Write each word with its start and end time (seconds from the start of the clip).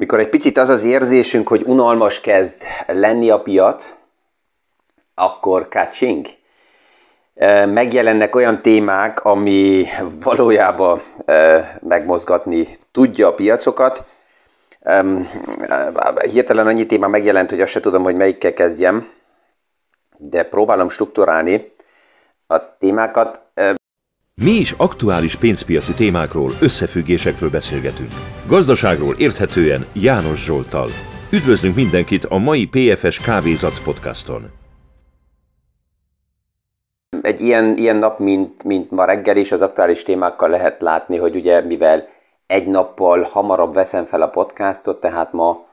Mikor 0.00 0.18
egy 0.18 0.28
picit 0.28 0.58
az 0.58 0.68
az 0.68 0.82
érzésünk, 0.82 1.48
hogy 1.48 1.62
unalmas 1.66 2.20
kezd 2.20 2.62
lenni 2.86 3.30
a 3.30 3.40
piac, 3.40 3.94
akkor 5.14 5.68
kacsing. 5.68 6.26
Megjelennek 7.66 8.34
olyan 8.34 8.62
témák, 8.62 9.24
ami 9.24 9.84
valójában 10.22 11.02
megmozgatni 11.80 12.78
tudja 12.90 13.26
a 13.28 13.34
piacokat. 13.34 14.04
Hirtelen 16.30 16.66
annyi 16.66 16.86
téma 16.86 17.08
megjelent, 17.08 17.50
hogy 17.50 17.60
azt 17.60 17.72
se 17.72 17.80
tudom, 17.80 18.02
hogy 18.02 18.16
melyikkel 18.16 18.52
kezdjem, 18.52 19.10
de 20.16 20.42
próbálom 20.42 20.88
strukturálni 20.88 21.72
a 22.46 22.76
témákat. 22.76 23.40
Mi 24.44 24.50
is 24.50 24.74
aktuális 24.76 25.36
pénzpiaci 25.36 25.94
témákról, 25.94 26.50
összefüggésekről 26.60 27.50
beszélgetünk. 27.50 28.08
Gazdaságról 28.46 29.14
érthetően 29.18 29.86
János 29.92 30.44
Zsoltal. 30.44 30.88
Üdvözlünk 31.32 31.74
mindenkit 31.74 32.24
a 32.24 32.38
mai 32.38 32.66
PFS 32.66 33.20
Kávézac 33.20 33.84
podcaston. 33.84 34.50
Egy 37.22 37.40
ilyen, 37.40 37.76
ilyen 37.76 37.96
nap, 37.96 38.18
mint, 38.18 38.64
mint 38.64 38.90
ma 38.90 39.04
reggel 39.04 39.36
is, 39.36 39.52
az 39.52 39.62
aktuális 39.62 40.02
témákkal 40.02 40.48
lehet 40.48 40.80
látni, 40.80 41.16
hogy 41.16 41.36
ugye 41.36 41.60
mivel 41.60 42.08
egy 42.46 42.66
nappal 42.66 43.22
hamarabb 43.22 43.72
veszem 43.72 44.04
fel 44.04 44.22
a 44.22 44.28
podcastot, 44.28 45.00
tehát 45.00 45.32
ma 45.32 45.66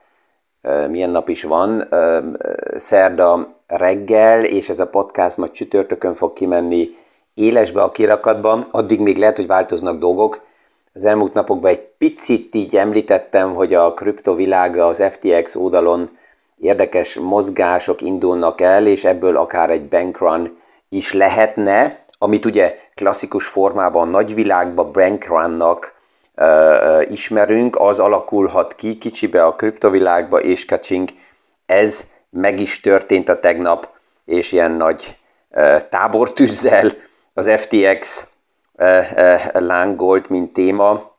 milyen 0.89 1.09
nap 1.09 1.29
is 1.29 1.43
van, 1.43 1.87
szerda 2.77 3.45
reggel, 3.67 4.43
és 4.43 4.69
ez 4.69 4.79
a 4.79 4.87
podcast 4.87 5.37
majd 5.37 5.51
csütörtökön 5.51 6.13
fog 6.13 6.33
kimenni 6.33 7.05
élesbe 7.37 7.81
a 7.81 7.91
kirakatban, 7.91 8.65
addig 8.71 8.99
még 8.99 9.17
lehet, 9.17 9.35
hogy 9.35 9.47
változnak 9.47 9.99
dolgok. 9.99 10.41
Az 10.93 11.05
elmúlt 11.05 11.33
napokban 11.33 11.71
egy 11.71 11.87
picit 11.97 12.55
így 12.55 12.75
említettem, 12.75 13.53
hogy 13.53 13.73
a 13.73 13.93
kriptovilága 13.93 14.85
az 14.85 15.03
FTX 15.11 15.55
oldalon 15.55 16.09
érdekes 16.59 17.19
mozgások 17.19 18.01
indulnak 18.01 18.61
el, 18.61 18.87
és 18.87 19.03
ebből 19.03 19.37
akár 19.37 19.69
egy 19.69 19.87
bankrun 19.87 20.57
is 20.89 21.13
lehetne, 21.13 22.05
amit 22.17 22.45
ugye 22.45 22.79
klasszikus 22.95 23.47
formában 23.47 24.07
nagyvilágban 24.07 24.91
bankrunnak 24.91 25.93
uh, 26.35 27.11
ismerünk, 27.11 27.75
az 27.79 27.99
alakulhat 27.99 28.75
ki 28.75 28.95
kicsibe 28.95 29.45
a 29.45 29.55
kriptovilágba, 29.55 30.39
és 30.39 30.65
kacsing, 30.65 31.09
ez 31.65 32.07
meg 32.29 32.59
is 32.59 32.79
történt 32.79 33.29
a 33.29 33.39
tegnap, 33.39 33.89
és 34.25 34.51
ilyen 34.51 34.71
nagy 34.71 35.17
uh, 35.49 35.81
tábortűzzel 35.89 36.91
az 37.37 37.49
FTX 37.49 38.27
eh, 38.75 39.11
eh, 39.11 39.49
lángolt, 39.53 40.29
mint 40.29 40.53
téma. 40.53 41.15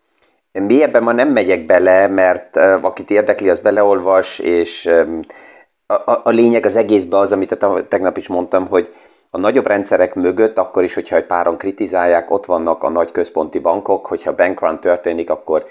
Mélyebben 0.52 1.02
ma 1.02 1.12
nem 1.12 1.28
megyek 1.28 1.66
bele, 1.66 2.06
mert 2.06 2.56
eh, 2.56 2.84
akit 2.84 3.11
érdekli, 3.11 3.48
az 3.48 3.58
beleolvas, 3.58 4.39
és 4.39 4.91
a, 5.86 6.20
a, 6.22 6.30
lényeg 6.30 6.66
az 6.66 6.77
egészben 6.77 7.20
az, 7.20 7.33
amit 7.33 7.58
tegnap 7.89 8.16
is 8.16 8.28
mondtam, 8.28 8.66
hogy 8.66 8.94
a 9.30 9.39
nagyobb 9.39 9.66
rendszerek 9.66 10.14
mögött, 10.14 10.58
akkor 10.58 10.83
is, 10.83 10.94
hogyha 10.94 11.16
egy 11.16 11.27
páron 11.27 11.56
kritizálják, 11.56 12.30
ott 12.30 12.46
vannak 12.46 12.83
a 12.83 12.89
nagy 12.89 13.12
központi 13.12 13.58
bankok, 13.58 14.06
hogyha 14.06 14.34
bankrun 14.34 14.80
történik, 14.80 15.30
akkor 15.30 15.66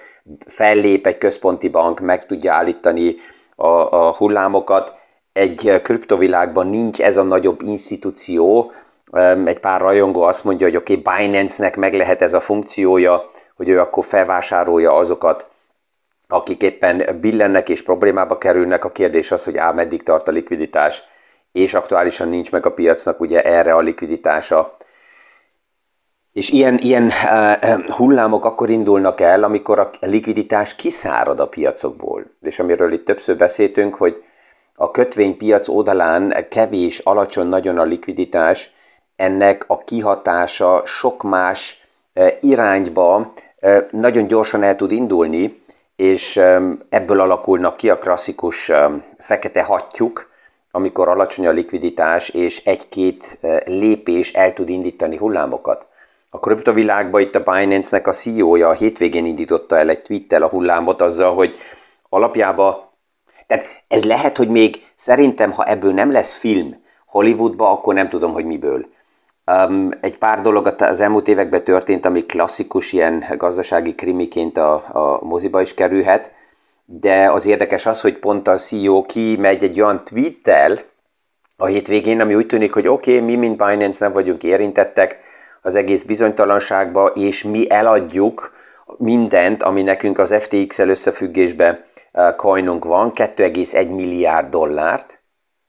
fellép 0.46 1.08
egy 1.08 1.18
központi 1.18 1.70
bank, 1.70 2.00
meg 2.00 2.26
tudja 2.26 2.54
állítani 2.54 3.16
a, 3.56 3.68
a 3.68 4.14
hullámokat. 4.14 4.94
Egy 5.34 5.82
kriptovilágban 5.84 6.68
nincs 6.68 7.00
ez 7.00 7.18
a 7.18 7.24
nagyobb 7.24 7.62
institúció, 7.62 8.72
egy 9.46 9.60
pár 9.60 9.82
rajongó 9.82 10.22
azt 10.22 10.44
mondja, 10.44 10.68
hogy 10.68 10.76
oké, 10.76 10.96
okay, 10.96 11.18
Binance-nek 11.18 11.76
meg 11.76 11.94
lehet 11.94 12.22
ez 12.22 12.34
a 12.34 12.40
funkciója, 12.40 13.30
hogy 13.56 13.70
ő 13.70 13.80
akkor 13.80 14.06
felvásárolja 14.06 14.94
azokat, 14.94 15.48
akik 16.28 16.62
éppen 16.62 17.18
billennek 17.22 17.70
és 17.70 17.84
problémába 17.84 18.38
kerülnek. 18.38 18.86
A 18.86 18.92
kérdés 18.92 19.32
az, 19.32 19.44
hogy 19.44 19.58
á, 19.58 19.72
meddig 19.72 20.04
tart 20.04 20.28
a 20.28 20.32
likviditás, 20.32 21.04
és 21.52 21.74
aktuálisan 21.74 22.28
nincs 22.28 22.52
meg 22.52 22.66
a 22.66 22.74
piacnak 22.74 23.20
ugye 23.20 23.42
erre 23.42 23.74
a 23.74 23.80
likviditása. 23.80 24.70
És 26.34 26.50
ilyen, 26.50 26.78
ilyen 26.78 27.04
uh, 27.06 27.90
hullámok 27.90 28.46
akkor 28.46 28.70
indulnak 28.70 29.22
el, 29.22 29.44
amikor 29.44 29.80
a 29.80 29.90
likviditás 30.00 30.76
kiszárad 30.76 31.40
a 31.40 31.48
piacokból. 31.48 32.26
És 32.42 32.60
amiről 32.60 32.92
itt 32.92 33.06
többször 33.06 33.38
beszéltünk, 33.38 33.96
hogy 33.96 34.24
a 34.76 34.92
kötvénypiac 34.92 35.68
oldalán 35.68 36.46
kevés, 36.50 37.00
alacsony 37.00 37.48
nagyon 37.48 37.78
a 37.78 37.84
likviditás, 37.84 38.72
ennek 39.18 39.64
a 39.68 39.78
kihatása 39.78 40.82
sok 40.86 41.24
más 41.24 41.84
e, 42.14 42.38
irányba 42.42 43.34
e, 43.60 43.88
nagyon 43.92 44.28
gyorsan 44.28 44.64
el 44.64 44.76
tud 44.76 44.92
indulni, 44.92 45.62
és 45.96 46.38
e, 46.38 46.62
ebből 46.90 47.20
alakulnak 47.20 47.76
ki 47.76 47.90
a 47.90 47.98
klasszikus 47.98 48.72
fekete 49.18 49.64
hattyúk, 49.64 50.30
amikor 50.72 51.10
alacsony 51.10 51.48
a 51.48 51.52
likviditás, 51.52 52.30
és 52.30 52.64
egy-két 52.64 53.40
lépés 53.66 54.34
el 54.34 54.54
tud 54.54 54.70
indítani 54.70 55.18
hullámokat. 55.18 55.86
A 56.30 56.40
kriptovilágban 56.40 57.22
itt 57.22 57.36
a 57.36 57.44
Binance-nek 57.44 58.08
a 58.08 58.12
CEO-ja 58.12 58.70
a 58.70 58.74
hétvégén 58.74 59.26
indította 59.26 59.78
el 59.78 59.90
egy 59.90 60.02
tweettel 60.02 60.44
a 60.44 60.48
hullámot 60.48 61.02
azzal, 61.02 61.34
hogy 61.34 61.56
alapjában, 62.10 62.90
tehát 63.48 63.66
ez 63.88 64.04
lehet, 64.04 64.38
hogy 64.38 64.50
még 64.50 64.86
szerintem, 64.96 65.52
ha 65.52 65.66
ebből 65.66 65.94
nem 65.94 66.12
lesz 66.12 66.38
film 66.38 66.84
Hollywoodba, 67.06 67.72
akkor 67.72 67.94
nem 67.94 68.10
tudom, 68.10 68.34
hogy 68.34 68.46
miből. 68.46 68.88
Um, 69.52 69.90
egy 70.02 70.18
pár 70.18 70.42
dolog 70.42 70.74
az 70.78 71.00
elmúlt 71.00 71.28
években 71.28 71.64
történt, 71.64 72.06
ami 72.06 72.26
klasszikus 72.26 72.94
ilyen 72.94 73.26
gazdasági 73.38 73.96
krimiként 73.96 74.58
a, 74.58 74.74
a 74.92 75.20
moziba 75.24 75.62
is 75.62 75.74
kerülhet, 75.74 76.32
de 76.86 77.32
az 77.32 77.46
érdekes 77.46 77.86
az, 77.86 78.02
hogy 78.02 78.18
pont 78.18 78.48
a 78.48 78.56
CEO 78.56 79.06
megy 79.40 79.64
egy 79.64 79.82
olyan 79.82 80.04
tweettel 80.04 80.80
a 81.58 81.66
hétvégén, 81.66 82.22
ami 82.22 82.36
úgy 82.36 82.46
tűnik, 82.46 82.74
hogy 82.74 82.88
oké, 82.88 83.14
okay, 83.14 83.26
mi, 83.26 83.36
mint 83.36 83.58
Binance 83.58 84.06
nem 84.06 84.14
vagyunk 84.14 84.44
érintettek 84.44 85.20
az 85.62 85.76
egész 85.76 86.04
bizonytalanságba, 86.04 87.06
és 87.06 87.44
mi 87.44 87.72
eladjuk 87.72 88.54
mindent, 88.98 89.64
ami 89.64 89.82
nekünk 89.82 90.18
az 90.18 90.34
FTX-el 90.34 90.90
összefüggésben 90.90 91.84
coinunk 92.36 92.86
van, 92.86 93.12
2,1 93.16 93.96
milliárd 93.96 94.50
dollárt 94.50 95.17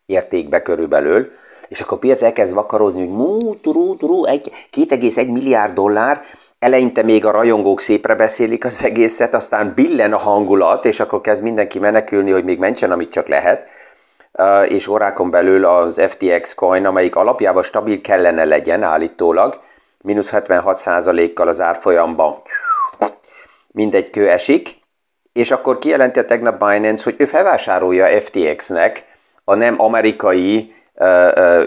értékbe 0.08 0.62
körülbelül, 0.62 1.30
és 1.68 1.80
akkor 1.80 1.96
a 1.96 2.00
piac 2.00 2.22
elkezd 2.22 2.54
vakarozni, 2.54 3.00
hogy 3.00 3.16
mú, 3.16 3.60
turú, 3.60 3.96
turú, 3.96 4.24
egy, 4.24 4.52
2,1 4.76 5.32
milliárd 5.32 5.74
dollár, 5.74 6.20
eleinte 6.58 7.02
még 7.02 7.24
a 7.24 7.30
rajongók 7.30 7.80
szépre 7.80 8.14
beszélik 8.14 8.64
az 8.64 8.84
egészet, 8.84 9.34
aztán 9.34 9.72
billen 9.74 10.12
a 10.12 10.18
hangulat, 10.18 10.84
és 10.84 11.00
akkor 11.00 11.20
kezd 11.20 11.42
mindenki 11.42 11.78
menekülni, 11.78 12.30
hogy 12.30 12.44
még 12.44 12.58
mentsen, 12.58 12.90
amit 12.90 13.10
csak 13.10 13.28
lehet, 13.28 13.66
és 14.68 14.86
órákon 14.86 15.30
belül 15.30 15.64
az 15.64 16.00
FTX 16.08 16.54
coin, 16.54 16.86
amelyik 16.86 17.16
alapjában 17.16 17.62
stabil 17.62 18.00
kellene 18.00 18.44
legyen 18.44 18.82
állítólag, 18.82 19.60
mínusz 20.02 20.30
76%-kal 20.32 21.48
az 21.48 21.60
árfolyamban. 21.60 22.42
Mindegy 23.66 24.10
kő 24.10 24.28
esik, 24.28 24.76
és 25.32 25.50
akkor 25.50 25.78
kijelenti 25.78 26.18
a 26.18 26.24
tegnap 26.24 26.58
Binance, 26.58 27.04
hogy 27.04 27.14
ő 27.18 27.24
felvásárolja 27.24 28.20
FTX-nek 28.20 29.07
a 29.48 29.54
nem 29.54 29.80
amerikai 29.80 30.74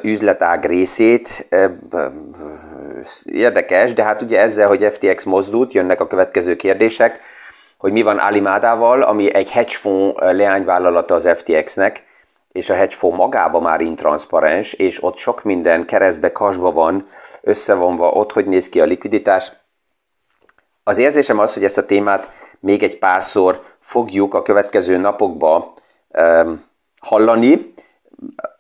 üzletág 0.02 0.66
részét. 0.66 1.48
Érdekes, 3.24 3.94
de 3.94 4.04
hát 4.04 4.22
ugye 4.22 4.40
ezzel, 4.40 4.68
hogy 4.68 4.84
FTX 4.84 5.24
mozdult, 5.24 5.74
jönnek 5.74 6.02
a 6.02 6.08
következő 6.08 6.56
kérdések, 6.56 7.20
hogy 7.78 7.92
mi 7.92 8.02
van 8.02 8.18
Alimádával, 8.18 9.02
ami 9.02 9.34
egy 9.34 9.52
hedge 9.52 9.72
fund 9.72 10.14
leányvállalata 10.18 11.14
az 11.14 11.30
FTX-nek, 11.36 12.04
és 12.52 12.70
a 12.70 12.74
hedge 12.74 12.96
fund 12.96 13.16
magában 13.16 13.62
már 13.62 13.82
intranszparens, 13.82 14.74
és 14.74 15.04
ott 15.04 15.18
sok 15.18 15.44
minden 15.44 15.86
keresztbe, 15.86 16.32
kasba 16.32 16.72
van, 16.72 17.08
összevonva, 17.42 18.10
ott 18.10 18.32
hogy 18.32 18.46
néz 18.46 18.70
ki 18.70 18.82
a 18.82 18.86
likviditás. 18.86 19.52
Az 20.84 20.98
érzésem 20.98 21.40
az, 21.40 21.54
hogy 21.54 21.64
ezt 21.64 21.78
a 21.78 21.86
témát 21.86 22.32
még 22.60 22.84
egy 22.84 22.98
párszor 22.98 23.62
fogjuk 23.80 24.34
a 24.34 24.42
következő 24.42 24.98
napokban 24.98 25.72
um, 26.08 26.70
hallani 27.02 27.74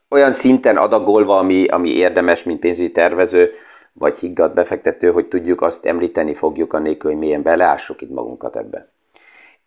olyan 0.09 0.33
szinten 0.33 0.77
adagolva, 0.77 1.37
ami, 1.37 1.65
ami 1.65 1.89
érdemes, 1.89 2.43
mint 2.43 2.59
pénzügyi 2.59 2.91
tervező, 2.91 3.51
vagy 3.93 4.17
higgadt 4.17 4.53
befektető, 4.53 5.11
hogy 5.11 5.27
tudjuk, 5.27 5.61
azt 5.61 5.85
említeni 5.85 6.33
fogjuk, 6.33 6.73
annélkül, 6.73 7.11
hogy 7.11 7.19
mélyen 7.19 7.41
beleássuk 7.41 8.01
itt 8.01 8.09
magunkat 8.09 8.55
ebbe. 8.55 8.91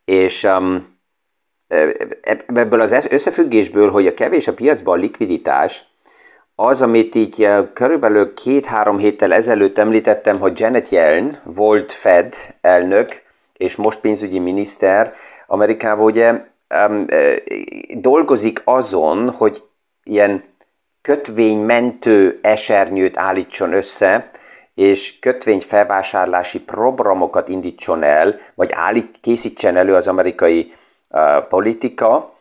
És 0.05 0.44
um, 0.44 0.97
ebből 2.47 2.81
az 2.81 3.06
összefüggésből, 3.11 3.91
hogy 3.91 4.06
a 4.06 4.15
kevés 4.15 4.49
a 4.49 4.55
piacban 4.55 4.99
a 4.99 5.00
likviditás, 5.00 5.85
az, 6.55 6.82
amit 6.82 7.15
így 7.15 7.49
körülbelül 7.73 8.35
két-három 8.35 8.99
héttel 8.99 9.32
ezelőtt 9.32 9.79
említettem, 9.79 10.38
hogy 10.38 10.61
Janet 10.61 10.88
Yellen 10.88 11.41
volt 11.44 11.93
Fed 11.93 12.35
elnök, 12.61 13.23
és 13.53 13.76
most 13.76 14.00
pénzügyi 14.00 14.38
miniszter 14.38 15.15
Amerikában 15.47 16.05
ugye 16.05 16.41
um, 16.88 17.06
dolgozik 18.00 18.62
azon, 18.65 19.31
hogy 19.31 19.62
ilyen 20.03 20.44
kötvénymentő 21.00 22.38
esernyőt 22.43 23.17
állítson 23.17 23.73
össze, 23.73 24.31
és 24.75 25.19
kötvényfelvásárlási 25.19 26.61
programokat 26.61 27.49
indítson 27.49 28.03
el, 28.03 28.38
vagy 28.55 28.71
állít, 28.73 29.19
készítsen 29.21 29.76
elő 29.76 29.94
az 29.94 30.09
amerikai 30.09 30.75
politika 31.49 32.35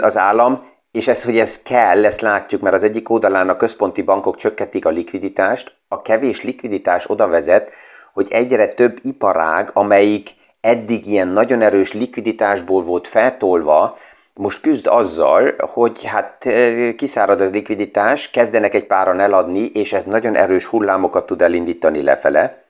az 0.00 0.16
állam, 0.16 0.66
és 0.90 1.08
ez, 1.08 1.24
hogy 1.24 1.38
ez 1.38 1.62
kell, 1.62 2.04
ezt 2.04 2.20
látjuk, 2.20 2.60
mert 2.60 2.74
az 2.74 2.82
egyik 2.82 3.10
oldalán 3.10 3.48
a 3.48 3.56
központi 3.56 4.02
bankok 4.02 4.36
csökkentik 4.36 4.84
a 4.84 4.90
likviditást, 4.90 5.76
a 5.88 6.02
kevés 6.02 6.42
likviditás 6.42 7.10
oda 7.10 7.28
vezet, 7.28 7.72
hogy 8.12 8.26
egyre 8.30 8.68
több 8.68 8.98
iparág, 9.02 9.70
amelyik 9.72 10.30
eddig 10.60 11.06
ilyen 11.06 11.28
nagyon 11.28 11.62
erős 11.62 11.92
likviditásból 11.92 12.82
volt 12.82 13.08
feltolva, 13.08 13.98
most 14.34 14.60
küzd 14.60 14.86
azzal, 14.86 15.54
hogy 15.58 16.04
hát 16.04 16.48
kiszárad 16.96 17.40
az 17.40 17.50
likviditás, 17.50 18.30
kezdenek 18.30 18.74
egy 18.74 18.86
páran 18.86 19.20
eladni, 19.20 19.60
és 19.60 19.92
ez 19.92 20.04
nagyon 20.04 20.36
erős 20.36 20.66
hullámokat 20.66 21.26
tud 21.26 21.42
elindítani 21.42 22.02
lefele, 22.02 22.64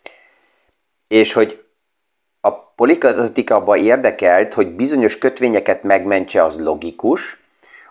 és 1.08 1.32
hogy 1.32 1.64
a 2.40 2.50
politika 2.52 3.54
abban 3.54 3.78
érdekelt, 3.78 4.54
hogy 4.54 4.74
bizonyos 4.74 5.18
kötvényeket 5.18 5.82
megmentse, 5.82 6.44
az 6.44 6.58
logikus, 6.58 7.40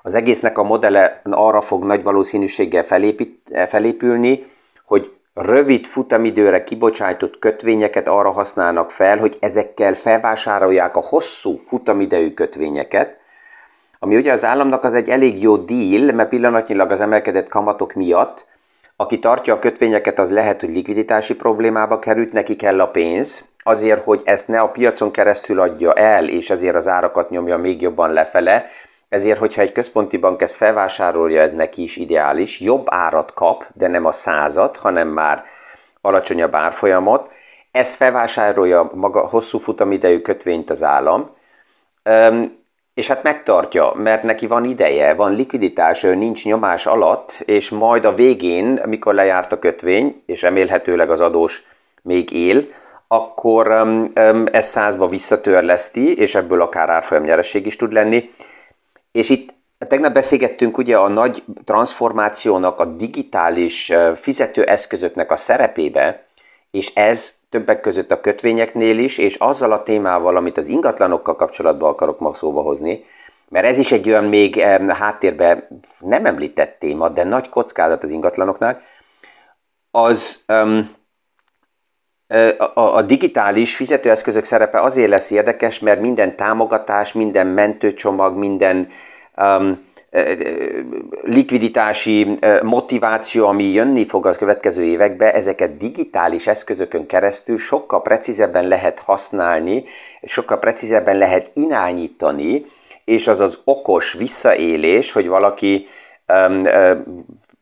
az 0.01 0.13
egésznek 0.13 0.57
a 0.57 0.63
modelle 0.63 1.21
arra 1.23 1.61
fog 1.61 1.85
nagy 1.85 2.03
valószínűséggel 2.03 2.83
felépít, 2.83 3.51
felépülni, 3.67 4.45
hogy 4.85 5.16
rövid 5.37 5.85
futamidőre 5.85 6.63
kibocsájtott 6.63 7.39
kötvényeket 7.39 8.07
arra 8.07 8.31
használnak 8.31 8.91
fel, 8.91 9.17
hogy 9.17 9.37
ezekkel 9.39 9.93
felvásárolják 9.93 10.97
a 10.97 11.03
hosszú 11.03 11.57
futamidejű 11.57 12.33
kötvényeket, 12.33 13.17
ami 13.99 14.15
ugye 14.15 14.31
az 14.31 14.45
államnak 14.45 14.83
az 14.83 14.93
egy 14.93 15.09
elég 15.09 15.41
jó 15.41 15.57
deal, 15.57 16.11
mert 16.11 16.29
pillanatnyilag 16.29 16.91
az 16.91 17.01
emelkedett 17.01 17.47
kamatok 17.47 17.93
miatt, 17.93 18.45
aki 18.95 19.19
tartja 19.19 19.53
a 19.53 19.59
kötvényeket, 19.59 20.19
az 20.19 20.31
lehet, 20.31 20.61
hogy 20.61 20.69
likviditási 20.69 21.35
problémába 21.35 21.99
került, 21.99 22.31
neki 22.31 22.55
kell 22.55 22.81
a 22.81 22.87
pénz, 22.87 23.45
azért, 23.63 24.03
hogy 24.03 24.21
ezt 24.25 24.47
ne 24.47 24.59
a 24.59 24.69
piacon 24.71 25.11
keresztül 25.11 25.59
adja 25.59 25.93
el, 25.93 26.29
és 26.29 26.49
ezért 26.49 26.75
az 26.75 26.87
árakat 26.87 27.29
nyomja 27.29 27.57
még 27.57 27.81
jobban 27.81 28.13
lefele, 28.13 28.65
ezért, 29.09 29.37
hogyha 29.37 29.61
egy 29.61 29.71
központi 29.71 30.17
bank 30.17 30.41
ezt 30.41 30.55
felvásárolja, 30.55 31.41
ez 31.41 31.51
neki 31.51 31.83
is 31.83 31.97
ideális, 31.97 32.59
jobb 32.59 32.85
árat 32.89 33.33
kap, 33.33 33.65
de 33.73 33.87
nem 33.87 34.05
a 34.05 34.11
százat, 34.11 34.77
hanem 34.77 35.07
már 35.07 35.43
alacsonyabb 36.01 36.55
árfolyamot, 36.55 37.29
ez 37.71 37.95
felvásárolja 37.95 38.91
maga 38.93 39.27
hosszú 39.27 39.57
futamidejű 39.57 40.19
kötvényt 40.19 40.69
az 40.69 40.83
állam, 40.83 41.35
és 42.93 43.07
hát 43.07 43.23
megtartja, 43.23 43.93
mert 43.95 44.23
neki 44.23 44.47
van 44.47 44.65
ideje, 44.65 45.13
van 45.13 45.35
likviditás, 45.35 46.03
ő 46.03 46.15
nincs 46.15 46.45
nyomás 46.45 46.85
alatt, 46.85 47.43
és 47.45 47.69
majd 47.69 48.05
a 48.05 48.13
végén, 48.13 48.81
amikor 48.83 49.13
lejárt 49.13 49.51
a 49.51 49.59
kötvény, 49.59 50.23
és 50.25 50.41
remélhetőleg 50.41 51.09
az 51.09 51.21
adós 51.21 51.63
még 52.01 52.31
él, 52.31 52.65
akkor 53.07 53.87
ez 54.51 54.67
százba 54.67 55.07
visszatörleszti, 55.07 56.17
és 56.17 56.35
ebből 56.35 56.61
akár 56.61 56.89
árfolyam 56.89 57.23
nyereség 57.23 57.65
is 57.65 57.75
tud 57.75 57.93
lenni. 57.93 58.29
És 59.17 59.29
itt 59.29 59.53
tegnap 59.77 60.13
beszélgettünk 60.13 60.77
ugye 60.77 60.97
a 60.97 61.07
nagy 61.07 61.43
transformációnak, 61.63 62.79
a 62.79 62.85
digitális 62.85 63.93
fizetőeszközöknek 64.15 65.31
a 65.31 65.37
szerepébe, 65.37 66.25
és 66.71 66.93
ez 66.93 67.33
többek 67.49 67.81
között 67.81 68.11
a 68.11 68.19
kötvényeknél 68.19 68.97
is, 68.97 69.17
és 69.17 69.35
azzal 69.35 69.71
a 69.71 69.83
témával, 69.83 70.35
amit 70.35 70.57
az 70.57 70.67
ingatlanokkal 70.67 71.35
kapcsolatban 71.35 71.89
akarok 71.89 72.19
ma 72.19 72.33
szóba 72.33 72.61
hozni, 72.61 73.05
mert 73.49 73.65
ez 73.65 73.77
is 73.77 73.91
egy 73.91 74.09
olyan 74.09 74.23
még 74.23 74.59
háttérben 74.87 75.67
nem 75.99 76.25
említett 76.25 76.79
téma, 76.79 77.09
de 77.09 77.23
nagy 77.23 77.49
kockázat 77.49 78.03
az 78.03 78.11
ingatlanoknál, 78.11 78.81
az 79.91 80.43
um, 80.47 80.95
a, 82.73 82.81
a 82.81 83.01
digitális 83.01 83.75
fizetőeszközök 83.75 84.43
szerepe 84.43 84.81
azért 84.81 85.09
lesz 85.09 85.31
érdekes, 85.31 85.79
mert 85.79 86.01
minden 86.01 86.35
támogatás, 86.35 87.13
minden 87.13 87.47
mentőcsomag, 87.47 88.37
minden 88.37 88.89
likviditási 91.21 92.37
motiváció, 92.63 93.47
ami 93.47 93.63
jönni 93.63 94.05
fog 94.05 94.25
a 94.25 94.35
következő 94.35 94.83
években, 94.83 95.33
ezeket 95.33 95.77
digitális 95.77 96.47
eszközökön 96.47 97.05
keresztül 97.05 97.57
sokkal 97.57 98.01
precízebben 98.01 98.67
lehet 98.67 98.99
használni, 98.99 99.83
sokkal 100.23 100.59
precízebben 100.59 101.17
lehet 101.17 101.51
irányítani, 101.53 102.65
és 103.05 103.27
az 103.27 103.39
az 103.39 103.59
okos 103.63 104.13
visszaélés, 104.13 105.11
hogy 105.11 105.27
valaki, 105.27 105.87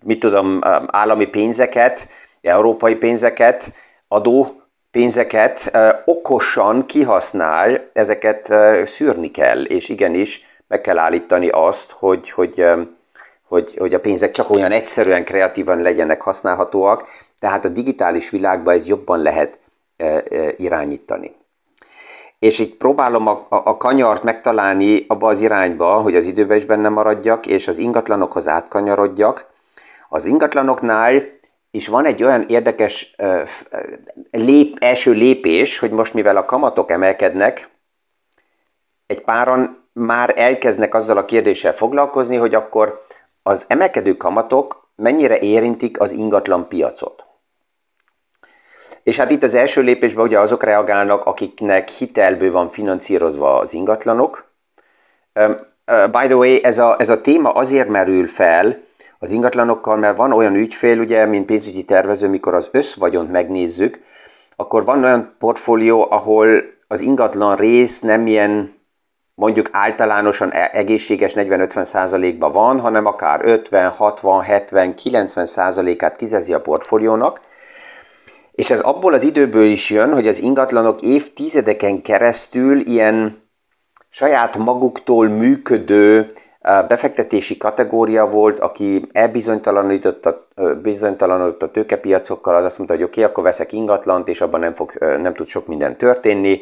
mit 0.04 0.20
tudom, 0.20 0.60
állami 0.88 1.26
pénzeket, 1.26 2.08
európai 2.42 2.96
pénzeket, 2.96 3.74
adó 4.08 4.48
pénzeket 4.92 5.78
okosan 6.06 6.86
kihasznál, 6.86 7.90
ezeket 7.94 8.54
szűrni 8.86 9.32
kell, 9.32 9.64
és 9.64 9.90
igenis 9.90 10.55
meg 10.68 10.82
kell 10.82 10.98
állítani 10.98 11.50
azt, 11.50 11.92
hogy, 11.92 12.30
hogy, 12.32 12.66
hogy, 13.48 13.76
hogy 13.78 13.94
a 13.94 14.00
pénzek 14.00 14.32
csak 14.32 14.50
olyan 14.50 14.72
egyszerűen, 14.72 15.26
kreatívan 15.26 15.82
legyenek 15.82 16.22
használhatóak, 16.22 17.08
tehát 17.40 17.66
a 17.66 17.70
digitális 17.70 18.30
világban 18.30 18.74
ez 18.74 18.88
jobban 18.88 19.22
lehet 19.22 19.60
irányítani. 20.58 21.36
És 22.40 22.60
így 22.60 22.76
próbálom 22.76 23.28
a, 23.28 23.46
a, 23.50 23.62
a 23.66 23.78
kanyart 23.78 24.24
megtalálni 24.24 25.06
abba 25.08 25.28
az 25.28 25.42
irányba, 25.42 26.02
hogy 26.02 26.16
az 26.16 26.26
időben 26.26 26.58
is 26.58 26.66
benne 26.66 26.90
maradjak, 26.90 27.46
és 27.46 27.68
az 27.68 27.78
ingatlanokhoz 27.78 28.48
átkanyarodjak. 28.48 29.46
Az 30.10 30.26
ingatlanoknál 30.26 31.24
is 31.72 31.88
van 31.88 32.06
egy 32.06 32.24
olyan 32.24 32.46
érdekes 32.48 33.16
lép, 34.32 34.78
első 34.80 35.12
lépés, 35.12 35.80
hogy 35.80 35.92
most 35.92 36.14
mivel 36.14 36.38
a 36.38 36.46
kamatok 36.46 36.92
emelkednek, 36.92 37.70
egy 39.08 39.22
páran 39.22 39.85
már 40.00 40.34
elkezdnek 40.36 40.94
azzal 40.94 41.18
a 41.18 41.26
kérdéssel 41.26 41.74
foglalkozni, 41.74 42.36
hogy 42.36 42.56
akkor 42.56 43.02
az 43.44 43.66
emelkedő 43.68 44.14
kamatok 44.14 44.90
mennyire 44.96 45.40
érintik 45.40 46.00
az 46.00 46.12
ingatlan 46.12 46.68
piacot. 46.68 47.26
És 49.04 49.18
hát 49.18 49.32
itt 49.32 49.44
az 49.44 49.54
első 49.54 49.82
lépésben 49.82 50.26
ugye 50.26 50.40
azok 50.40 50.64
reagálnak, 50.64 51.26
akiknek 51.26 51.90
hitelből 51.90 52.52
van 52.52 52.70
finanszírozva 52.70 53.60
az 53.60 53.74
ingatlanok. 53.74 54.52
By 55.86 56.26
the 56.26 56.36
way, 56.36 56.58
ez 56.62 56.78
a, 56.78 56.96
ez 57.00 57.10
a 57.10 57.22
téma 57.22 57.50
azért 57.52 57.88
merül 57.88 58.28
fel 58.28 58.84
az 59.20 59.32
ingatlanokkal, 59.32 59.98
mert 59.98 60.18
van 60.18 60.32
olyan 60.32 60.56
ügyfél, 60.56 61.00
ugye, 61.00 61.26
mint 61.26 61.46
pénzügyi 61.46 61.84
tervező, 61.84 62.28
mikor 62.28 62.54
az 62.54 62.70
összvagyont 62.72 63.32
megnézzük, 63.32 64.00
akkor 64.56 64.86
van 64.86 65.04
olyan 65.04 65.36
portfólió, 65.40 66.08
ahol 66.12 66.64
az 66.88 67.00
ingatlan 67.00 67.56
rész 67.56 68.00
nem 68.00 68.28
ilyen 68.28 68.75
mondjuk 69.36 69.70
általánosan 69.72 70.52
e- 70.52 70.70
egészséges 70.74 71.34
40-50 71.36 71.84
százalékban 71.84 72.52
van, 72.52 72.80
hanem 72.80 73.06
akár 73.06 73.40
50, 73.44 73.90
60, 73.90 74.42
70, 74.42 74.96
90 74.96 75.46
százalékát 75.46 76.16
kizezi 76.16 76.54
a 76.54 76.62
portfóliónak, 76.62 77.42
és 78.52 78.70
ez 78.70 78.80
abból 78.80 79.14
az 79.14 79.24
időből 79.24 79.66
is 79.66 79.90
jön, 79.90 80.14
hogy 80.14 80.28
az 80.28 80.40
ingatlanok 80.42 81.02
évtizedeken 81.02 82.02
keresztül 82.02 82.80
ilyen 82.80 83.44
saját 84.10 84.58
maguktól 84.58 85.28
működő 85.28 86.26
befektetési 86.88 87.58
kategória 87.58 88.30
volt, 88.30 88.60
aki 88.60 89.08
elbizonytalanodott 89.12 90.26
a, 90.26 90.48
bizonytalanodott 90.82 91.64
a 91.64 91.72
tőkepiacokkal, 91.72 92.56
az 92.56 92.64
azt 92.64 92.78
mondta, 92.78 92.96
hogy 92.96 93.06
oké, 93.06 93.20
okay, 93.20 93.32
akkor 93.32 93.44
veszek 93.44 93.74
ingatlant, 93.74 94.28
és 94.28 94.42
abban 94.42 94.60
nem, 94.60 94.74
fog, 94.74 94.94
nem 95.00 95.34
tud 95.34 95.48
sok 95.48 95.68
minden 95.68 95.98
történni, 95.98 96.62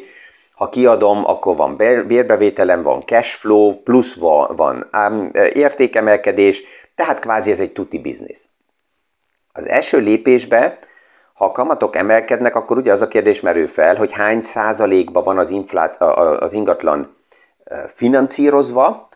ha 0.54 0.68
kiadom, 0.68 1.24
akkor 1.24 1.56
van 1.56 1.76
bérbevételem, 2.06 2.82
van 2.82 3.00
cash 3.00 3.36
flow, 3.36 3.82
plusz 3.82 4.14
van, 4.14 4.56
van 4.56 4.90
értékemelkedés, 5.52 6.62
tehát 6.94 7.18
kvázi 7.18 7.50
ez 7.50 7.60
egy 7.60 7.72
tuti 7.72 7.98
biznisz. 7.98 8.48
Az 9.52 9.68
első 9.68 9.98
lépésbe, 9.98 10.78
ha 11.34 11.44
a 11.44 11.50
kamatok 11.50 11.96
emelkednek, 11.96 12.54
akkor 12.54 12.76
ugye 12.76 12.92
az 12.92 13.02
a 13.02 13.08
kérdés 13.08 13.40
merül 13.40 13.68
fel, 13.68 13.94
hogy 13.94 14.12
hány 14.12 14.40
százalékban 14.40 15.24
van 15.24 15.38
az, 15.38 15.50
inflát, 15.50 16.02
az 16.40 16.52
ingatlan 16.52 17.16
finanszírozva, 17.88 19.08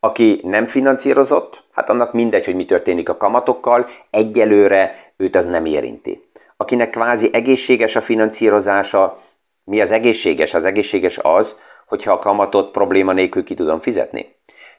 aki 0.00 0.40
nem 0.44 0.66
finanszírozott, 0.66 1.64
hát 1.72 1.90
annak 1.90 2.12
mindegy, 2.12 2.44
hogy 2.44 2.54
mi 2.54 2.64
történik 2.64 3.08
a 3.08 3.16
kamatokkal, 3.16 3.88
egyelőre 4.10 5.12
őt 5.16 5.36
az 5.36 5.46
nem 5.46 5.64
érinti. 5.64 6.28
Akinek 6.56 6.90
kvázi 6.90 7.30
egészséges 7.32 7.96
a 7.96 8.00
finanszírozása, 8.00 9.21
mi 9.64 9.80
az 9.80 9.90
egészséges? 9.90 10.54
Az 10.54 10.64
egészséges 10.64 11.18
az, 11.18 11.58
hogyha 11.86 12.12
a 12.12 12.18
kamatot 12.18 12.70
probléma 12.70 13.12
nélkül 13.12 13.44
ki 13.44 13.54
tudom 13.54 13.80
fizetni. 13.80 14.36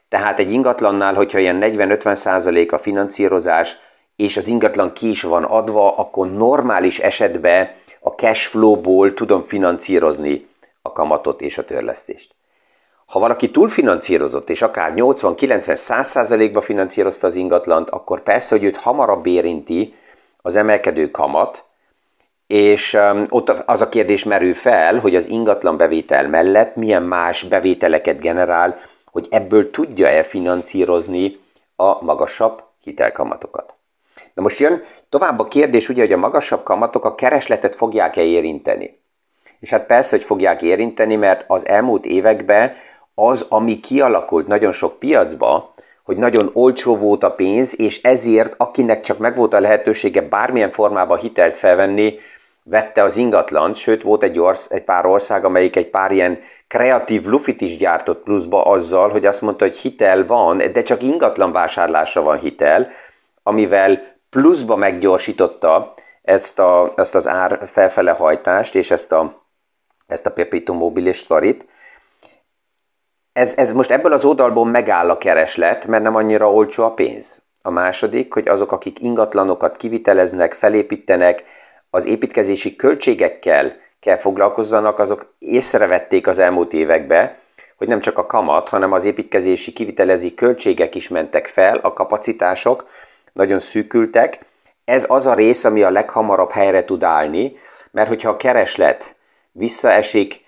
Tehát 0.07 0.39
egy 0.39 0.51
ingatlannál, 0.51 1.13
hogyha 1.13 1.39
ilyen 1.39 1.59
40-50 1.61 2.15
százalék 2.15 2.71
a 2.71 2.79
finanszírozás, 2.79 3.77
és 4.15 4.37
az 4.37 4.47
ingatlan 4.47 4.93
ki 4.93 5.09
is 5.09 5.21
van 5.21 5.43
adva, 5.43 5.95
akkor 5.95 6.31
normális 6.31 6.99
esetben 6.99 7.69
a 7.99 8.09
cash 8.09 8.49
flow-ból 8.49 9.13
tudom 9.13 9.41
finanszírozni 9.41 10.47
a 10.81 10.91
kamatot 10.91 11.41
és 11.41 11.57
a 11.57 11.65
törlesztést. 11.65 12.35
Ha 13.05 13.19
valaki 13.19 13.51
túlfinanszírozott, 13.51 14.49
és 14.49 14.61
akár 14.61 14.93
80-90-100 14.95 16.03
százalékba 16.03 16.61
finanszírozta 16.61 17.27
az 17.27 17.35
ingatlant, 17.35 17.89
akkor 17.89 18.23
persze, 18.23 18.55
hogy 18.55 18.63
őt 18.63 18.77
hamarabb 18.77 19.25
érinti 19.25 19.95
az 20.41 20.55
emelkedő 20.55 21.11
kamat, 21.11 21.65
és 22.53 22.98
ott 23.29 23.50
az 23.50 23.81
a 23.81 23.89
kérdés 23.89 24.24
merül 24.24 24.53
fel, 24.53 25.00
hogy 25.00 25.15
az 25.15 25.27
ingatlan 25.27 25.77
bevétel 25.77 26.29
mellett 26.29 26.75
milyen 26.75 27.03
más 27.03 27.43
bevételeket 27.43 28.19
generál, 28.19 28.79
hogy 29.12 29.27
ebből 29.29 29.72
tudja-e 29.72 30.24
finanszírozni 30.24 31.39
a 31.75 32.03
magasabb 32.03 32.63
hitelkamatokat. 32.83 33.74
Na 34.33 34.41
most 34.41 34.60
jön 34.60 34.83
tovább 35.10 35.39
a 35.39 35.43
kérdés, 35.43 35.89
ugye, 35.89 36.01
hogy 36.01 36.12
a 36.12 36.17
magasabb 36.17 36.63
kamatok 36.63 37.05
a 37.05 37.15
keresletet 37.15 37.75
fogják-e 37.75 38.22
érinteni. 38.22 39.00
És 39.60 39.69
hát 39.69 39.86
persze, 39.86 40.15
hogy 40.15 40.25
fogják 40.25 40.62
érinteni, 40.62 41.15
mert 41.15 41.43
az 41.48 41.67
elmúlt 41.67 42.05
években 42.05 42.74
az, 43.15 43.45
ami 43.50 43.79
kialakult 43.79 44.48
nagyon 44.48 44.72
sok 44.72 45.00
piacba, 45.00 45.74
hogy 46.03 46.17
nagyon 46.17 46.50
olcsó 46.53 46.95
volt 46.95 47.24
a 47.24 47.31
pénz, 47.31 47.79
és 47.79 48.01
ezért 48.01 48.53
akinek 48.57 49.01
csak 49.01 49.17
megvolt 49.17 49.53
a 49.53 49.60
lehetősége 49.60 50.22
bármilyen 50.22 50.69
formában 50.69 51.17
hitelt 51.17 51.55
felvenni, 51.55 52.19
vette 52.63 53.03
az 53.03 53.17
ingatlant, 53.17 53.75
sőt 53.75 54.03
volt 54.03 54.24
egy, 54.24 54.39
orsz, 54.39 54.72
egy 54.72 54.84
pár 54.84 55.05
ország, 55.05 55.46
amelyik 55.46 55.75
egy 55.75 55.89
pár 55.89 56.12
ilyen 56.12 56.39
kreatív 56.67 57.25
lufit 57.25 57.62
is 57.62 57.77
gyártott 57.77 58.24
pluszba 58.24 58.63
azzal, 58.63 59.10
hogy 59.10 59.25
azt 59.25 59.41
mondta, 59.41 59.65
hogy 59.65 59.75
hitel 59.75 60.25
van, 60.25 60.58
de 60.58 60.84
csak 60.84 61.03
ingatlan 61.03 61.51
vásárlásra 61.51 62.22
van 62.22 62.39
hitel, 62.39 62.88
amivel 63.43 64.01
pluszba 64.29 64.75
meggyorsította 64.75 65.93
ezt, 66.22 66.60
a, 66.60 66.93
ezt 66.96 67.15
az 67.15 67.27
ár 67.27 67.60
felfele 67.65 68.12
hajtást, 68.12 68.75
és 68.75 68.91
ezt 68.91 69.12
a, 69.12 69.46
ezt 70.08 70.25
a 70.25 70.32
Pepito 70.32 70.74
mobilis 70.74 71.17
sztorit. 71.17 71.67
Ez, 73.34 73.53
ez 73.58 73.72
most 73.72 73.91
ebből 73.91 74.13
az 74.13 74.25
oldalból 74.25 74.65
megáll 74.65 75.10
a 75.10 75.17
kereslet, 75.17 75.88
mert 75.88 76.03
nem 76.03 76.15
annyira 76.15 76.51
olcsó 76.51 76.84
a 76.84 76.93
pénz. 76.93 77.41
A 77.62 77.70
második, 77.70 78.34
hogy 78.34 78.48
azok, 78.48 78.72
akik 78.72 79.00
ingatlanokat 79.00 79.77
kiviteleznek, 79.77 80.53
felépítenek, 80.53 81.43
az 81.95 82.05
építkezési 82.05 82.75
költségekkel 82.75 83.75
kell 84.00 84.15
foglalkozzanak, 84.15 85.00
azok 85.00 85.33
észrevették 85.39 86.27
az 86.27 86.38
elmúlt 86.38 86.73
években, 86.73 87.35
hogy 87.77 87.88
nem 87.88 88.00
csak 88.00 88.17
a 88.17 88.25
kamat, 88.25 88.69
hanem 88.69 88.91
az 88.91 89.03
építkezési 89.03 89.73
kivitelezi 89.73 90.33
költségek 90.33 90.95
is 90.95 91.07
mentek 91.07 91.47
fel, 91.47 91.77
a 91.77 91.93
kapacitások 91.93 92.88
nagyon 93.33 93.59
szűkültek. 93.59 94.39
Ez 94.85 95.05
az 95.07 95.25
a 95.25 95.33
rész, 95.33 95.63
ami 95.63 95.83
a 95.83 95.89
leghamarabb 95.89 96.51
helyre 96.51 96.85
tud 96.85 97.03
állni, 97.03 97.55
mert 97.91 98.07
hogyha 98.07 98.29
a 98.29 98.38
kereslet 98.38 99.15
visszaesik, 99.51 100.41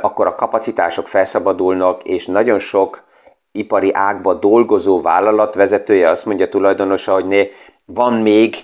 akkor 0.00 0.26
a 0.26 0.34
kapacitások 0.34 1.08
felszabadulnak, 1.08 2.02
és 2.02 2.26
nagyon 2.26 2.58
sok 2.58 3.04
ipari 3.52 3.90
ágba 3.92 4.34
dolgozó 4.34 5.00
vállalat 5.00 5.54
vezetője 5.54 6.08
azt 6.08 6.24
mondja 6.24 6.48
tulajdonosa, 6.48 7.12
hogy 7.12 7.26
né, 7.26 7.50
van 7.84 8.12
még 8.12 8.56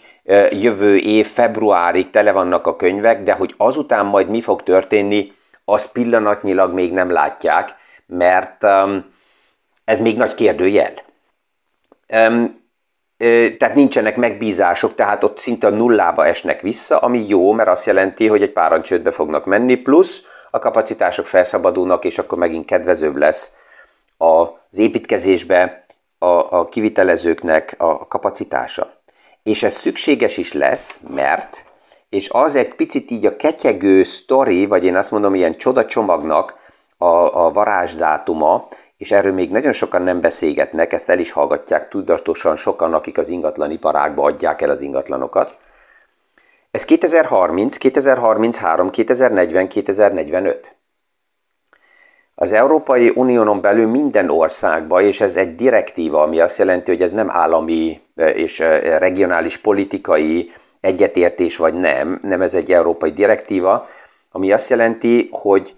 jövő 0.50 0.96
év 0.96 1.26
februárig 1.26 2.10
tele 2.10 2.32
vannak 2.32 2.66
a 2.66 2.76
könyvek, 2.76 3.22
de 3.22 3.32
hogy 3.32 3.54
azután 3.56 4.06
majd 4.06 4.28
mi 4.28 4.40
fog 4.40 4.62
történni, 4.62 5.32
az 5.64 5.92
pillanatnyilag 5.92 6.72
még 6.72 6.92
nem 6.92 7.10
látják, 7.10 7.74
mert 8.06 8.64
ez 9.84 10.00
még 10.00 10.16
nagy 10.16 10.34
kérdőjel. 10.34 10.92
Tehát 13.58 13.74
nincsenek 13.74 14.16
megbízások, 14.16 14.94
tehát 14.94 15.24
ott 15.24 15.38
szinte 15.38 15.66
a 15.66 15.70
nullába 15.70 16.26
esnek 16.26 16.60
vissza, 16.60 16.98
ami 16.98 17.28
jó, 17.28 17.52
mert 17.52 17.68
azt 17.68 17.86
jelenti, 17.86 18.26
hogy 18.26 18.42
egy 18.42 18.52
páran 18.52 18.82
csődbe 18.82 19.10
fognak 19.10 19.44
menni, 19.44 19.74
plusz 19.74 20.22
a 20.50 20.58
kapacitások 20.58 21.26
felszabadulnak, 21.26 22.04
és 22.04 22.18
akkor 22.18 22.38
megint 22.38 22.66
kedvezőbb 22.66 23.16
lesz 23.16 23.52
az 24.16 24.78
építkezésbe 24.78 25.84
a, 26.18 26.26
a 26.58 26.68
kivitelezőknek 26.68 27.74
a 27.78 28.06
kapacitása. 28.06 29.01
És 29.42 29.62
ez 29.62 29.74
szükséges 29.74 30.36
is 30.36 30.52
lesz, 30.52 31.00
mert, 31.08 31.64
és 32.08 32.28
az 32.30 32.54
egy 32.54 32.74
picit 32.74 33.10
így 33.10 33.26
a 33.26 33.36
ketyegő 33.36 34.02
sztori, 34.02 34.66
vagy 34.66 34.84
én 34.84 34.96
azt 34.96 35.10
mondom, 35.10 35.34
ilyen 35.34 35.56
csodacsomagnak 35.56 36.54
a, 36.98 37.44
a 37.44 37.50
varázsdátuma, 37.52 38.64
és 38.96 39.10
erről 39.10 39.32
még 39.32 39.50
nagyon 39.50 39.72
sokan 39.72 40.02
nem 40.02 40.20
beszélgetnek, 40.20 40.92
ezt 40.92 41.10
el 41.10 41.18
is 41.18 41.30
hallgatják 41.30 41.88
tudatosan 41.88 42.56
sokan, 42.56 42.94
akik 42.94 43.18
az 43.18 43.28
ingatlaniparágba 43.28 44.22
adják 44.22 44.62
el 44.62 44.70
az 44.70 44.80
ingatlanokat. 44.80 45.58
Ez 46.70 46.84
2030, 46.84 47.76
2033, 47.76 48.90
2040, 48.90 49.68
2045. 49.68 50.76
Az 52.42 52.52
Európai 52.52 53.12
Uniónon 53.14 53.60
belül 53.60 53.86
minden 53.86 54.30
országban, 54.30 55.04
és 55.04 55.20
ez 55.20 55.36
egy 55.36 55.54
direktíva, 55.54 56.22
ami 56.22 56.40
azt 56.40 56.58
jelenti, 56.58 56.90
hogy 56.90 57.02
ez 57.02 57.12
nem 57.12 57.30
állami 57.30 58.00
és 58.14 58.58
regionális 58.98 59.56
politikai 59.56 60.52
egyetértés 60.80 61.56
vagy 61.56 61.74
nem, 61.74 62.18
nem 62.22 62.42
ez 62.42 62.54
egy 62.54 62.72
európai 62.72 63.10
direktíva, 63.10 63.86
ami 64.30 64.52
azt 64.52 64.70
jelenti, 64.70 65.28
hogy 65.30 65.74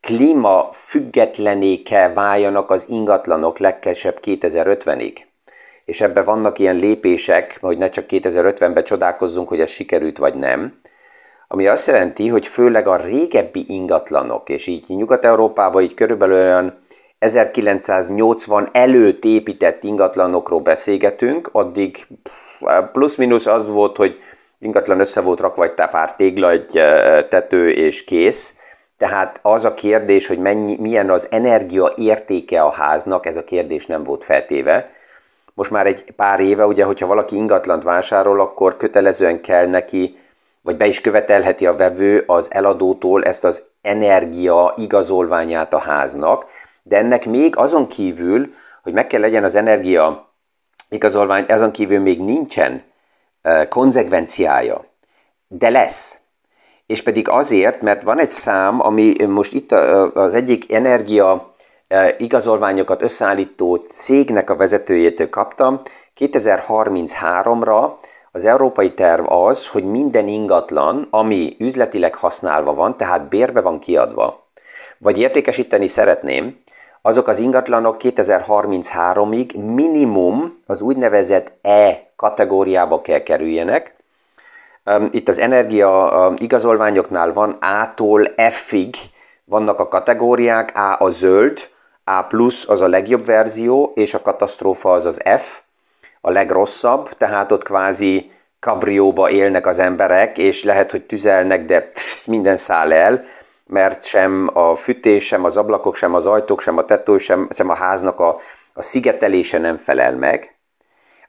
klíma 0.00 0.68
függetlené 0.72 1.82
kell 1.82 2.12
váljanak 2.12 2.70
az 2.70 2.88
ingatlanok 2.88 3.58
legkesebb 3.58 4.18
2050-ig. 4.22 5.16
És 5.84 6.00
ebben 6.00 6.24
vannak 6.24 6.58
ilyen 6.58 6.76
lépések, 6.76 7.58
hogy 7.60 7.78
ne 7.78 7.88
csak 7.88 8.04
2050-ben 8.08 8.84
csodálkozzunk, 8.84 9.48
hogy 9.48 9.60
ez 9.60 9.70
sikerült 9.70 10.18
vagy 10.18 10.34
nem, 10.34 10.80
ami 11.48 11.66
azt 11.66 11.86
jelenti, 11.86 12.28
hogy 12.28 12.46
főleg 12.46 12.86
a 12.86 12.96
régebbi 12.96 13.64
ingatlanok, 13.68 14.48
és 14.48 14.66
így 14.66 14.84
Nyugat-Európában 14.88 15.82
így 15.82 15.94
körülbelül 15.94 16.34
olyan 16.34 16.82
1980 17.18 18.68
előtt 18.72 19.24
épített 19.24 19.82
ingatlanokról 19.84 20.60
beszélgetünk, 20.60 21.48
addig 21.52 21.96
plusz-minusz 22.92 23.46
az 23.46 23.68
volt, 23.68 23.96
hogy 23.96 24.18
ingatlan 24.58 25.00
össze 25.00 25.20
volt 25.20 25.40
rakva 25.40 25.64
egy 25.64 25.74
pár 25.74 26.14
tégla, 26.16 26.50
egy 26.50 26.70
tető 27.28 27.70
és 27.70 28.04
kész, 28.04 28.58
tehát 28.98 29.38
az 29.42 29.64
a 29.64 29.74
kérdés, 29.74 30.26
hogy 30.26 30.38
mennyi, 30.38 30.76
milyen 30.80 31.10
az 31.10 31.28
energia 31.30 31.92
értéke 31.96 32.62
a 32.62 32.72
háznak, 32.72 33.26
ez 33.26 33.36
a 33.36 33.44
kérdés 33.44 33.86
nem 33.86 34.04
volt 34.04 34.24
feltéve. 34.24 34.90
Most 35.54 35.70
már 35.70 35.86
egy 35.86 36.04
pár 36.16 36.40
éve, 36.40 36.66
ugye, 36.66 36.84
hogyha 36.84 37.06
valaki 37.06 37.36
ingatlant 37.36 37.82
vásárol, 37.82 38.40
akkor 38.40 38.76
kötelezően 38.76 39.40
kell 39.40 39.66
neki, 39.66 40.18
vagy 40.64 40.76
be 40.76 40.86
is 40.86 41.00
követelheti 41.00 41.66
a 41.66 41.76
vevő 41.76 42.24
az 42.26 42.52
eladótól 42.52 43.24
ezt 43.24 43.44
az 43.44 43.62
energia 43.82 44.74
igazolványát 44.76 45.74
a 45.74 45.78
háznak, 45.78 46.46
de 46.82 46.96
ennek 46.96 47.26
még 47.26 47.56
azon 47.56 47.86
kívül, 47.86 48.54
hogy 48.82 48.92
meg 48.92 49.06
kell 49.06 49.20
legyen 49.20 49.44
az 49.44 49.54
energia 49.54 50.32
igazolvány, 50.88 51.44
azon 51.48 51.70
kívül 51.70 52.00
még 52.00 52.20
nincsen 52.20 52.84
konzekvenciája, 53.68 54.84
de 55.48 55.70
lesz. 55.70 56.18
És 56.86 57.02
pedig 57.02 57.28
azért, 57.28 57.80
mert 57.80 58.02
van 58.02 58.20
egy 58.20 58.30
szám, 58.30 58.80
ami 58.80 59.14
most 59.26 59.52
itt 59.52 59.72
az 60.14 60.34
egyik 60.34 60.72
energia 60.72 61.54
igazolványokat 62.18 63.02
összeállító 63.02 63.76
cégnek 63.76 64.50
a 64.50 64.56
vezetőjétől 64.56 65.28
kaptam, 65.28 65.80
2033-ra 66.20 67.92
az 68.34 68.44
európai 68.44 68.94
terv 68.94 69.32
az, 69.32 69.68
hogy 69.68 69.84
minden 69.84 70.28
ingatlan, 70.28 71.08
ami 71.10 71.50
üzletileg 71.58 72.14
használva 72.14 72.74
van, 72.74 72.96
tehát 72.96 73.28
bérbe 73.28 73.60
van 73.60 73.78
kiadva, 73.78 74.46
vagy 74.98 75.18
értékesíteni 75.18 75.86
szeretném, 75.86 76.56
azok 77.02 77.28
az 77.28 77.38
ingatlanok 77.38 77.96
2033-ig 77.98 79.74
minimum 79.74 80.62
az 80.66 80.80
úgynevezett 80.80 81.52
E 81.62 82.10
kategóriába 82.16 83.00
kell 83.00 83.22
kerüljenek. 83.22 83.96
Itt 85.10 85.28
az 85.28 85.38
energia 85.38 86.32
igazolványoknál 86.38 87.32
van 87.32 87.50
A-tól 87.50 88.24
F-ig 88.50 88.94
vannak 89.44 89.80
a 89.80 89.88
kategóriák, 89.88 90.76
A 90.76 91.04
a 91.04 91.10
zöld, 91.10 91.58
A 92.04 92.22
plusz 92.22 92.68
az 92.68 92.80
a 92.80 92.88
legjobb 92.88 93.24
verzió, 93.24 93.92
és 93.94 94.14
a 94.14 94.22
katasztrófa 94.22 94.92
az 94.92 95.06
az 95.06 95.22
F, 95.38 95.63
a 96.26 96.30
legrosszabb, 96.30 97.08
tehát 97.08 97.52
ott 97.52 97.62
kvázi 97.62 98.30
kabrióba 98.60 99.30
élnek 99.30 99.66
az 99.66 99.78
emberek, 99.78 100.38
és 100.38 100.64
lehet, 100.64 100.90
hogy 100.90 101.02
tüzelnek, 101.02 101.64
de 101.64 101.80
psz, 101.80 102.26
minden 102.26 102.56
száll 102.56 102.92
el, 102.92 103.24
mert 103.66 104.04
sem 104.04 104.50
a 104.52 104.74
fűtés, 104.76 105.26
sem 105.26 105.44
az 105.44 105.56
ablakok, 105.56 105.96
sem 105.96 106.14
az 106.14 106.26
ajtók, 106.26 106.60
sem 106.60 106.78
a 106.78 106.84
tető, 106.84 107.18
sem, 107.18 107.48
sem 107.54 107.68
a 107.68 107.74
háznak 107.74 108.20
a, 108.20 108.40
a 108.72 108.82
szigetelése 108.82 109.58
nem 109.58 109.76
felel 109.76 110.16
meg. 110.16 110.54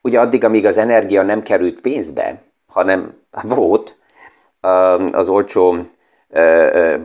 Ugye 0.02 0.20
addig, 0.20 0.44
amíg 0.44 0.66
az 0.66 0.78
energia 0.78 1.22
nem 1.24 1.44
került 1.44 1.82
pénzbe, 1.82 2.42
hanem 2.68 3.22
volt 3.44 3.98
az 5.12 5.30
olcsó 5.30 5.78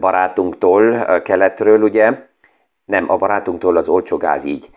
barátunktól, 0.01 1.21
keletről, 1.23 1.83
ugye, 1.83 2.13
nem, 2.85 3.11
a 3.11 3.17
barátunktól 3.17 3.77
az 3.77 3.89
olcsó 3.89 4.17
gáz 4.17 4.45
így, 4.45 4.71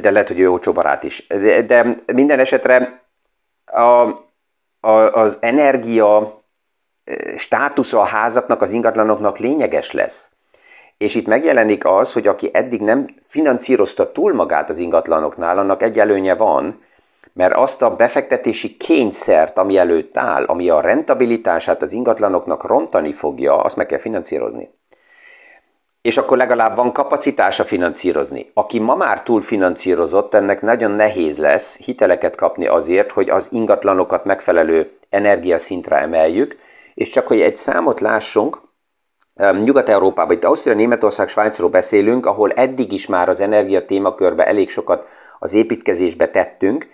de 0.00 0.10
lehet, 0.10 0.28
hogy 0.28 0.40
ő 0.40 0.50
olcsó 0.50 0.72
barát 0.72 1.04
is. 1.04 1.26
De, 1.26 1.62
de 1.62 1.94
minden 2.12 2.38
esetre 2.38 3.02
a, 3.64 3.80
a, 4.80 4.90
az 5.12 5.38
energia 5.40 6.42
státusza 7.36 8.00
a 8.00 8.04
házaknak, 8.04 8.62
az 8.62 8.70
ingatlanoknak 8.70 9.38
lényeges 9.38 9.92
lesz. 9.92 10.30
És 10.98 11.14
itt 11.14 11.26
megjelenik 11.26 11.84
az, 11.84 12.12
hogy 12.12 12.26
aki 12.26 12.50
eddig 12.52 12.80
nem 12.80 13.06
finanszírozta 13.20 14.12
túl 14.12 14.32
magát 14.32 14.70
az 14.70 14.78
ingatlanoknál, 14.78 15.58
annak 15.58 15.82
egy 15.82 15.98
előnye 15.98 16.34
van, 16.34 16.82
mert 17.32 17.54
azt 17.54 17.82
a 17.82 17.94
befektetési 17.94 18.76
kényszert, 18.76 19.58
ami 19.58 19.76
előtt 19.76 20.16
áll, 20.16 20.44
ami 20.44 20.68
a 20.68 20.80
rentabilitását 20.80 21.82
az 21.82 21.92
ingatlanoknak 21.92 22.64
rontani 22.64 23.12
fogja, 23.12 23.56
azt 23.56 23.76
meg 23.76 23.86
kell 23.86 23.98
finanszírozni. 23.98 24.70
És 26.04 26.16
akkor 26.16 26.36
legalább 26.36 26.76
van 26.76 26.92
kapacitása 26.92 27.64
finanszírozni. 27.64 28.50
Aki 28.54 28.78
ma 28.78 28.94
már 28.94 29.22
túl 29.22 29.42
finanszírozott, 29.42 30.34
ennek 30.34 30.62
nagyon 30.62 30.90
nehéz 30.90 31.38
lesz 31.38 31.76
hiteleket 31.76 32.36
kapni 32.36 32.66
azért, 32.66 33.12
hogy 33.12 33.30
az 33.30 33.48
ingatlanokat 33.50 34.24
megfelelő 34.24 34.98
energiaszintre 35.10 35.96
emeljük, 35.96 36.56
és 36.94 37.08
csak 37.08 37.26
hogy 37.26 37.40
egy 37.40 37.56
számot 37.56 38.00
lássunk, 38.00 38.60
Nyugat-Európában, 39.60 40.36
itt 40.36 40.44
Ausztria, 40.44 40.74
Németország, 40.74 41.28
Svájcról 41.28 41.70
beszélünk, 41.70 42.26
ahol 42.26 42.50
eddig 42.50 42.92
is 42.92 43.06
már 43.06 43.28
az 43.28 43.40
energia 43.40 43.84
témakörbe 43.84 44.46
elég 44.46 44.70
sokat 44.70 45.06
az 45.38 45.54
építkezésbe 45.54 46.26
tettünk, 46.26 46.88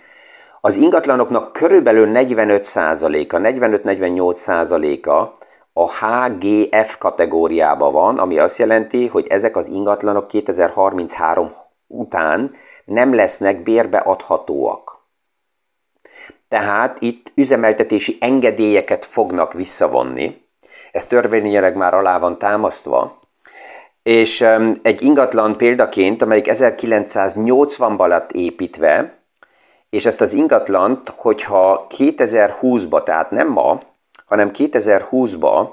az 0.61 0.75
ingatlanoknak 0.75 1.53
körülbelül 1.53 2.11
45%-a, 2.13 3.37
45-48%-a 3.37 5.31
a 5.73 6.05
HGF 6.05 6.97
kategóriába 6.97 7.91
van, 7.91 8.19
ami 8.19 8.39
azt 8.39 8.57
jelenti, 8.57 9.07
hogy 9.07 9.27
ezek 9.27 9.55
az 9.55 9.67
ingatlanok 9.67 10.27
2033 10.27 11.49
után 11.87 12.55
nem 12.85 13.13
lesznek 13.13 13.63
bérbeadhatóak. 13.63 14.99
Tehát 16.47 17.01
itt 17.01 17.31
üzemeltetési 17.35 18.17
engedélyeket 18.19 19.05
fognak 19.05 19.53
visszavonni, 19.53 20.41
ez 20.91 21.07
törvényileg 21.07 21.75
már 21.75 21.93
alá 21.93 22.19
van 22.19 22.37
támasztva, 22.37 23.17
és 24.03 24.41
egy 24.81 25.01
ingatlan 25.01 25.57
példaként, 25.57 26.21
amelyik 26.21 26.45
1980-ban 26.49 28.07
lett 28.07 28.31
építve, 28.31 29.19
és 29.89 30.05
ezt 30.05 30.21
az 30.21 30.33
ingatlant, 30.33 31.13
hogyha 31.15 31.87
2020-ba, 31.89 33.03
tehát 33.03 33.31
nem 33.31 33.47
ma, 33.47 33.79
hanem 34.31 34.51
2020-ba, 34.53 35.69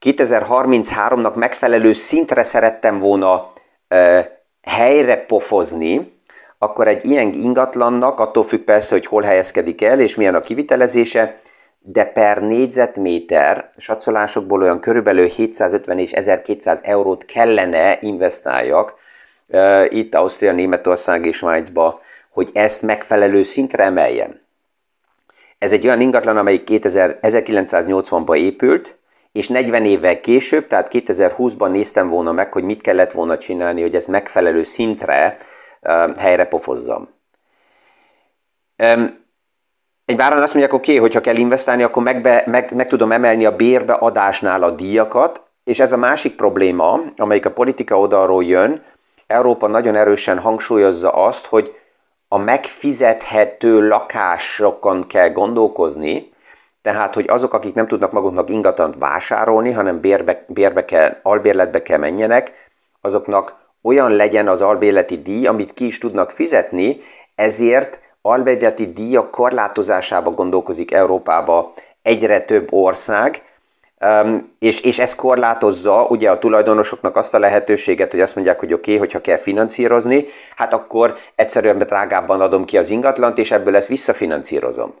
2033-nak 0.00 1.34
megfelelő 1.34 1.92
szintre 1.92 2.42
szerettem 2.42 2.98
volna 2.98 3.52
e, 3.88 4.30
helyre 4.62 5.16
pofozni, 5.16 6.20
akkor 6.58 6.88
egy 6.88 7.04
ilyen 7.04 7.32
ingatlannak, 7.32 8.20
attól 8.20 8.44
függ 8.44 8.60
persze, 8.60 8.94
hogy 8.94 9.06
hol 9.06 9.22
helyezkedik 9.22 9.82
el, 9.82 10.00
és 10.00 10.14
milyen 10.14 10.34
a 10.34 10.40
kivitelezése, 10.40 11.40
de 11.78 12.04
per 12.04 12.42
négyzetméter 12.42 13.70
satszolásokból 13.76 14.62
olyan 14.62 14.80
körülbelül 14.80 15.26
750 15.26 15.98
és 15.98 16.12
1200 16.12 16.80
eurót 16.82 17.24
kellene 17.24 17.98
investáljak 18.00 18.94
e, 19.48 19.86
itt 19.90 20.14
Ausztria, 20.14 20.52
Németország 20.52 21.26
és 21.26 21.36
Svájcba, 21.36 22.00
hogy 22.30 22.50
ezt 22.52 22.82
megfelelő 22.82 23.42
szintre 23.42 23.84
emeljem. 23.84 24.46
Ez 25.58 25.72
egy 25.72 25.86
olyan 25.86 26.00
ingatlan, 26.00 26.36
amelyik 26.36 26.64
2000, 26.64 27.18
1980-ban 27.22 28.36
épült, 28.36 28.98
és 29.32 29.48
40 29.48 29.84
évvel 29.84 30.20
később, 30.20 30.66
tehát 30.66 30.88
2020-ban 30.92 31.70
néztem 31.70 32.08
volna 32.08 32.32
meg, 32.32 32.52
hogy 32.52 32.64
mit 32.64 32.80
kellett 32.80 33.12
volna 33.12 33.38
csinálni, 33.38 33.80
hogy 33.80 33.94
ez 33.94 34.06
megfelelő 34.06 34.62
szintre 34.62 35.36
helyre 36.18 36.44
pofozzam. 36.44 37.08
Um, 38.82 39.26
egy 40.04 40.16
báran 40.16 40.42
azt 40.42 40.54
mondják, 40.54 40.74
oké, 40.74 40.90
okay, 40.90 41.02
hogyha 41.02 41.20
kell 41.20 41.36
investálni, 41.36 41.82
akkor 41.82 42.02
meg, 42.02 42.46
meg, 42.46 42.74
meg 42.74 42.86
tudom 42.86 43.12
emelni 43.12 43.44
a 43.44 43.56
bérbeadásnál 43.56 44.62
a 44.62 44.70
díjakat, 44.70 45.42
és 45.64 45.80
ez 45.80 45.92
a 45.92 45.96
másik 45.96 46.36
probléma, 46.36 47.00
amelyik 47.16 47.46
a 47.46 47.52
politika 47.52 47.98
oldalról 47.98 48.44
jön, 48.44 48.82
Európa 49.26 49.66
nagyon 49.66 49.94
erősen 49.94 50.38
hangsúlyozza 50.38 51.10
azt, 51.10 51.46
hogy 51.46 51.77
a 52.28 52.38
megfizethető 52.38 53.88
lakásokon 53.88 55.06
kell 55.06 55.30
gondolkozni, 55.30 56.32
tehát, 56.82 57.14
hogy 57.14 57.28
azok, 57.28 57.54
akik 57.54 57.74
nem 57.74 57.86
tudnak 57.86 58.12
maguknak 58.12 58.50
ingatlant 58.50 58.94
vásárolni, 58.98 59.72
hanem 59.72 60.00
bérbe, 60.00 60.44
bérbe 60.48 60.84
kell, 60.84 61.16
albérletbe 61.22 61.82
kell 61.82 61.98
menjenek, 61.98 62.52
azoknak 63.00 63.56
olyan 63.82 64.12
legyen 64.12 64.48
az 64.48 64.60
albérleti 64.60 65.22
díj, 65.22 65.46
amit 65.46 65.74
ki 65.74 65.86
is 65.86 65.98
tudnak 65.98 66.30
fizetni, 66.30 67.00
ezért 67.34 68.00
albérleti 68.22 68.92
díjak 68.92 69.30
korlátozásába 69.30 70.30
gondolkozik 70.30 70.92
Európába 70.92 71.72
egyre 72.02 72.40
több 72.40 72.72
ország, 72.72 73.42
Um, 74.00 74.52
és, 74.58 74.80
és 74.80 74.98
ez 74.98 75.14
korlátozza 75.14 76.06
ugye 76.06 76.30
a 76.30 76.38
tulajdonosoknak 76.38 77.16
azt 77.16 77.34
a 77.34 77.38
lehetőséget, 77.38 78.10
hogy 78.10 78.20
azt 78.20 78.34
mondják, 78.34 78.58
hogy 78.58 78.72
oké, 78.72 78.80
okay, 78.80 78.96
hogyha 78.96 79.20
kell 79.20 79.36
finanszírozni, 79.36 80.24
hát 80.56 80.72
akkor 80.72 81.16
egyszerűen 81.34 81.78
drágábban 81.78 82.40
adom 82.40 82.64
ki 82.64 82.78
az 82.78 82.90
ingatlant, 82.90 83.38
és 83.38 83.50
ebből 83.50 83.76
ezt 83.76 83.88
visszafinanszírozom. 83.88 84.94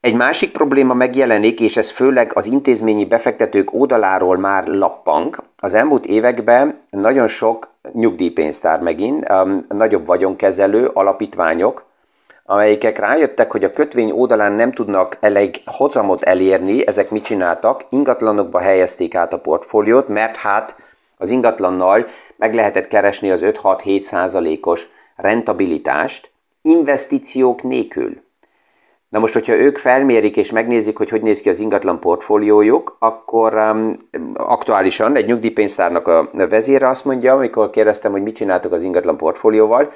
Egy 0.00 0.14
másik 0.14 0.52
probléma 0.52 0.94
megjelenik, 0.94 1.60
és 1.60 1.76
ez 1.76 1.90
főleg 1.90 2.30
az 2.34 2.46
intézményi 2.46 3.04
befektetők 3.04 3.74
oldaláról 3.74 4.36
már 4.36 4.66
lappang. 4.66 5.42
Az 5.56 5.74
elmúlt 5.74 6.06
években 6.06 6.80
nagyon 6.90 7.26
sok 7.26 7.70
nyugdíjpénztár 7.92 8.80
megint, 8.80 9.28
um, 9.30 9.64
nagyobb 9.68 10.06
vagyonkezelő 10.06 10.86
alapítványok 10.86 11.87
amelyikek 12.50 12.98
rájöttek, 12.98 13.50
hogy 13.50 13.64
a 13.64 13.72
kötvény 13.72 14.10
oldalán 14.10 14.52
nem 14.52 14.72
tudnak 14.72 15.16
elég 15.20 15.54
hozamot 15.64 16.22
elérni, 16.22 16.86
ezek 16.86 17.10
mit 17.10 17.24
csináltak? 17.24 17.84
Ingatlanokba 17.88 18.58
helyezték 18.58 19.14
át 19.14 19.32
a 19.32 19.38
portfóliót, 19.38 20.08
mert 20.08 20.36
hát 20.36 20.76
az 21.16 21.30
ingatlannal 21.30 22.06
meg 22.36 22.54
lehetett 22.54 22.86
keresni 22.86 23.30
az 23.30 23.40
5-6-7 23.44 24.00
százalékos 24.00 24.88
rentabilitást 25.16 26.30
investiciók 26.62 27.62
nélkül. 27.62 28.22
Na 29.08 29.18
most, 29.18 29.32
hogyha 29.32 29.54
ők 29.54 29.76
felmérik 29.76 30.36
és 30.36 30.50
megnézik, 30.50 30.96
hogy 30.96 31.08
hogy 31.08 31.22
néz 31.22 31.40
ki 31.40 31.48
az 31.48 31.60
ingatlan 31.60 32.00
portfóliójuk, 32.00 32.96
akkor 32.98 33.54
um, 33.54 34.08
aktuálisan 34.34 35.16
egy 35.16 35.26
nyugdíjpénztárnak 35.26 36.08
a 36.08 36.30
vezére 36.32 36.88
azt 36.88 37.04
mondja, 37.04 37.32
amikor 37.32 37.70
kérdeztem, 37.70 38.12
hogy 38.12 38.22
mit 38.22 38.36
csináltok 38.36 38.72
az 38.72 38.82
ingatlan 38.82 39.16
portfólióval, 39.16 39.92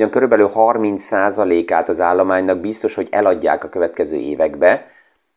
hogy 0.00 0.10
körülbelül 0.10 0.50
30%-át 0.54 1.88
az 1.88 2.00
állománynak 2.00 2.58
biztos, 2.58 2.94
hogy 2.94 3.08
eladják 3.10 3.64
a 3.64 3.68
következő 3.68 4.16
évekbe. 4.16 4.86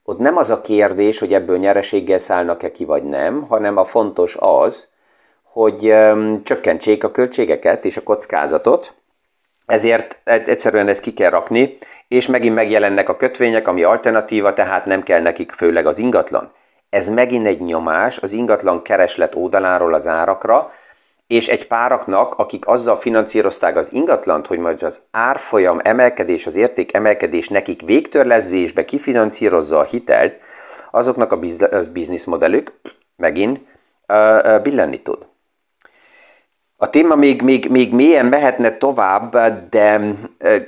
Ott 0.03 0.19
nem 0.19 0.37
az 0.37 0.49
a 0.49 0.61
kérdés, 0.61 1.19
hogy 1.19 1.33
ebből 1.33 1.57
nyereséggel 1.57 2.17
szállnak-e 2.17 2.71
ki 2.71 2.85
vagy 2.85 3.03
nem, 3.03 3.41
hanem 3.41 3.77
a 3.77 3.85
fontos 3.85 4.37
az, 4.39 4.87
hogy 5.43 5.93
csökkentsék 6.43 7.03
a 7.03 7.11
költségeket 7.11 7.85
és 7.85 7.97
a 7.97 8.03
kockázatot, 8.03 8.93
ezért 9.65 10.19
egyszerűen 10.23 10.87
ezt 10.87 11.01
ki 11.01 11.13
kell 11.13 11.29
rakni, 11.29 11.77
és 12.07 12.27
megint 12.27 12.55
megjelennek 12.55 13.09
a 13.09 13.17
kötvények, 13.17 13.67
ami 13.67 13.83
alternatíva, 13.83 14.53
tehát 14.53 14.85
nem 14.85 15.03
kell 15.03 15.21
nekik 15.21 15.51
főleg 15.51 15.85
az 15.85 15.97
ingatlan. 15.97 16.51
Ez 16.89 17.09
megint 17.09 17.45
egy 17.45 17.61
nyomás 17.61 18.17
az 18.17 18.31
ingatlan 18.31 18.81
kereslet 18.81 19.35
oldaláról 19.35 19.93
az 19.93 20.07
árakra, 20.07 20.71
és 21.27 21.47
egy 21.47 21.67
páraknak, 21.67 22.33
akik 22.33 22.67
azzal 22.67 22.95
finanszírozták 22.95 23.75
az 23.75 23.93
ingatlant, 23.93 24.47
hogy 24.47 24.59
majd 24.59 24.83
az 24.83 25.01
árfolyam 25.11 25.79
emelkedés, 25.83 26.45
az 26.45 26.55
érték 26.55 26.93
emelkedés 26.93 27.49
nekik 27.49 27.81
végtörlezvésbe 27.81 28.85
kifinanszírozza 28.85 29.79
a 29.79 29.83
hitelt, 29.83 30.35
azoknak 30.91 31.31
a 31.31 31.39
bizniszmodellük 31.93 32.79
megint 33.15 33.59
billenni 34.61 35.01
tud. 35.01 35.25
A 36.79 36.89
téma 36.89 37.15
még, 37.15 37.41
még, 37.41 37.69
még 37.69 37.93
mélyen 37.93 38.25
mehetne 38.25 38.77
tovább, 38.77 39.37
de 39.69 39.97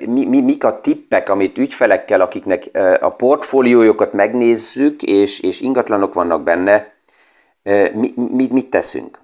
mi, 0.05 0.25
mi, 0.25 0.41
mik 0.41 0.63
a 0.63 0.81
tippek, 0.81 1.29
amit 1.29 1.57
ügyfelekkel, 1.57 2.21
akiknek 2.21 2.69
a 2.99 3.09
portfóliójukat 3.09 4.13
megnézzük, 4.13 5.03
és, 5.03 5.39
és 5.39 5.61
ingatlanok 5.61 6.13
vannak 6.13 6.43
benne, 6.43 6.93
mi, 7.93 8.13
mi, 8.15 8.47
mit 8.51 8.69
teszünk? 8.69 9.19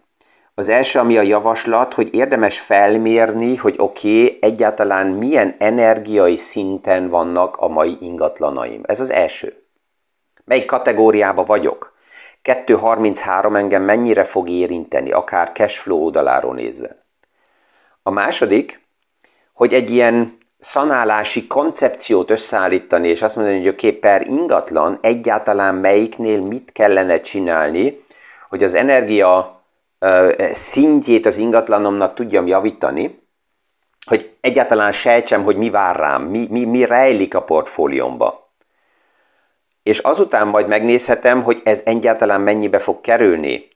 Az 0.58 0.70
első, 0.70 1.00
ami 1.00 1.18
a 1.18 1.22
javaslat, 1.22 1.94
hogy 1.94 2.14
érdemes 2.14 2.60
felmérni, 2.60 3.56
hogy 3.56 3.76
oké, 3.78 4.24
okay, 4.24 4.38
egyáltalán 4.42 5.08
milyen 5.08 5.56
energiai 5.60 6.36
szinten 6.36 7.10
vannak 7.10 7.58
a 7.58 7.68
mai 7.68 7.98
ingatlanaim. 8.00 8.82
Ez 8.86 9.00
az 9.00 9.12
első. 9.12 9.64
Melyik 10.46 10.66
kategóriába 10.66 11.44
vagyok? 11.44 11.94
2.33 12.44 13.56
engem 13.56 13.84
mennyire 13.84 14.24
fog 14.24 14.50
érinteni, 14.50 15.12
akár 15.12 15.52
cashflow 15.52 16.04
oldaláról 16.04 16.54
nézve. 16.54 17.04
A 18.04 18.10
második, 18.10 18.82
hogy 19.54 19.74
egy 19.74 19.90
ilyen 19.90 20.38
szanálási 20.60 21.48
koncepciót 21.48 22.32
összeállítani, 22.32 23.08
és 23.08 23.22
azt 23.22 23.36
mondani, 23.36 23.58
hogy 23.58 23.68
oké, 23.68 23.88
okay, 23.88 24.00
per 24.00 24.28
ingatlan 24.28 25.00
egyáltalán 25.02 25.76
melyiknél 25.76 26.42
mit 26.42 26.72
kellene 26.72 27.20
csinálni, 27.20 28.06
hogy 28.50 28.64
az 28.64 28.74
energia 28.74 29.55
szintjét 30.54 31.26
az 31.26 31.38
ingatlanomnak 31.38 32.14
tudjam 32.14 32.48
javítani, 32.48 33.24
hogy 34.06 34.36
egyáltalán 34.42 34.92
sejtsem, 34.92 35.44
hogy 35.44 35.56
mi 35.56 35.70
vár 35.70 35.96
rám, 35.96 36.22
mi, 36.22 36.48
mi, 36.50 36.66
mi 36.66 36.86
rejlik 36.86 37.36
a 37.36 37.44
portfóliómba. 37.44 38.46
És 39.84 40.00
azután 40.00 40.48
majd 40.48 40.68
megnézhetem, 40.68 41.44
hogy 41.44 41.62
ez 41.64 41.82
egyáltalán 41.86 42.42
mennyibe 42.42 42.80
fog 42.80 43.02
kerülni. 43.02 43.68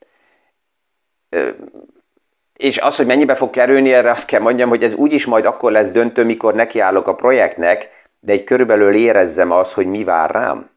És 2.54 2.78
az, 2.78 2.96
hogy 2.96 3.06
mennyibe 3.06 3.36
fog 3.36 3.50
kerülni, 3.50 3.94
erre 3.94 4.12
azt 4.12 4.28
kell 4.28 4.42
mondjam, 4.42 4.70
hogy 4.70 4.84
ez 4.84 4.94
úgyis 4.94 5.26
majd 5.26 5.46
akkor 5.46 5.72
lesz 5.72 5.92
döntő, 5.92 6.24
mikor 6.24 6.56
nekiállok 6.56 7.08
a 7.08 7.16
projektnek, 7.16 7.90
de 8.20 8.32
egy 8.32 8.44
körülbelül 8.44 8.94
érezzem 8.94 9.52
az, 9.52 9.74
hogy 9.74 9.88
mi 9.88 10.04
vár 10.04 10.32
rám. 10.32 10.70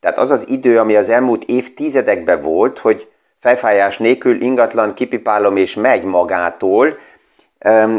Tehát 0.00 0.18
az 0.18 0.30
az 0.30 0.48
idő, 0.48 0.78
ami 0.78 0.96
az 0.96 1.08
elmúlt 1.08 1.44
évtizedekben 1.44 2.40
volt, 2.40 2.78
hogy 2.78 3.12
fejfájás 3.44 3.98
nélkül 3.98 4.40
ingatlan 4.40 4.94
kipipálom 4.94 5.56
és 5.56 5.74
megy 5.74 6.04
magától, 6.04 6.98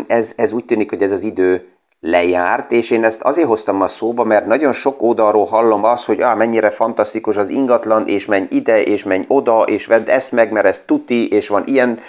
ez, 0.08 0.34
ez 0.38 0.52
úgy 0.52 0.66
tűnik, 0.66 0.90
hogy 0.90 1.02
ez 1.02 1.12
az 1.12 1.24
idő 1.24 1.68
lejárt, 2.00 2.72
és 2.72 2.92
én 2.92 3.04
ezt 3.04 3.22
azért 3.22 3.48
hoztam 3.48 3.82
a 3.82 3.88
szóba, 3.88 4.24
mert 4.24 4.46
nagyon 4.46 4.74
sok 4.74 5.02
oldalról 5.02 5.46
hallom 5.46 5.84
azt, 5.84 6.06
hogy 6.06 6.22
ah, 6.22 6.38
mennyire 6.38 6.70
fantasztikus 6.70 7.38
az 7.38 7.50
ingatlan, 7.50 8.08
és 8.08 8.26
menj 8.26 8.48
ide, 8.50 8.82
és 8.82 9.04
menj 9.04 9.26
oda, 9.28 9.62
és 9.62 9.86
vedd 9.86 10.10
ezt 10.10 10.32
meg, 10.32 10.52
mert 10.52 10.66
ez 10.66 10.84
tuti, 10.86 11.28
és 11.28 11.48
van 11.48 11.64
ilyen. 11.66 12.00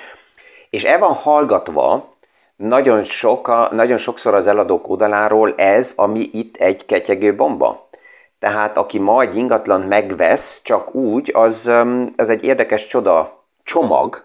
És 0.71 0.85
el 0.85 0.99
van 0.99 1.13
hallgatva 1.13 2.15
nagyon, 2.57 3.05
soka, 3.05 3.69
nagyon 3.73 3.99
sokszor 3.99 4.35
az 4.35 4.47
eladók 4.47 4.89
oldaláról 4.89 5.55
ez, 5.57 5.93
ami 5.97 6.29
itt 6.33 6.57
egy 6.57 6.87
ketyegő 6.87 7.35
bomba. 7.35 7.86
Tehát 8.39 8.77
aki 8.79 8.99
majd 8.99 9.35
ingatlan 9.35 9.81
megvesz, 9.81 10.63
csak 10.63 10.95
úgy, 10.95 11.31
az, 11.35 11.71
az 12.17 12.29
egy 12.29 12.45
érdekes 12.45 12.87
csoda 12.87 13.45
csomag, 13.63 14.25